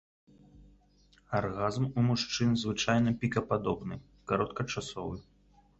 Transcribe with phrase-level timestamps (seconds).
[1.41, 3.95] Аргазм у мужчын звычайна пікападобны,
[4.35, 5.17] кароткачасовы.